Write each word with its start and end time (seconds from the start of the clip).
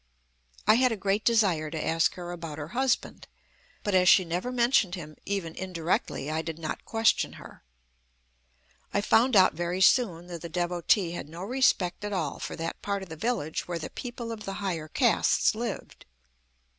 I 0.65 0.73
had 0.77 0.91
a 0.91 0.97
great 0.97 1.23
desire 1.23 1.69
to 1.69 1.85
ask 1.87 2.15
her 2.15 2.31
about 2.31 2.57
her 2.57 2.69
husband. 2.69 3.27
But 3.83 3.93
as 3.93 4.09
she 4.09 4.25
never 4.25 4.51
mentioned 4.51 4.95
him 4.95 5.15
even 5.27 5.53
indirectly, 5.53 6.31
I 6.31 6.41
did 6.41 6.57
not 6.57 6.85
question 6.85 7.33
her. 7.33 7.61
I 8.91 9.01
found 9.01 9.35
out 9.35 9.53
very 9.53 9.79
soon 9.79 10.25
that 10.25 10.41
the 10.41 10.49
Devotee 10.49 11.11
had 11.11 11.29
no 11.29 11.43
respect 11.43 12.03
at 12.03 12.13
all 12.13 12.39
for 12.39 12.55
that 12.55 12.81
part 12.81 13.03
of 13.03 13.09
the 13.09 13.15
village 13.15 13.67
where 13.67 13.77
the 13.77 13.91
people 13.91 14.31
of 14.31 14.45
the 14.45 14.53
higher 14.55 14.87
castes 14.87 15.53
lived. 15.53 16.05